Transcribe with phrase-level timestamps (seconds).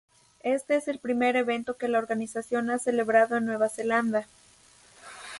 [0.41, 4.25] Este es el primer evento que la organización ha celebrado en Nueva Zelanda.